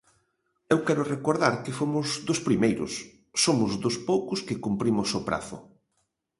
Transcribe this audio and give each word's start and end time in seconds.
Eu 0.73 0.79
quero 0.87 1.09
recordar 1.13 1.53
que 1.63 1.75
fomos 1.79 2.07
dos 2.27 2.39
primeiros, 2.47 2.91
somos 3.43 3.71
dos 3.83 3.95
poucos 4.09 4.39
que 4.47 4.61
cumprimos 4.65 5.09
o 5.19 5.21
prazo. 5.27 5.57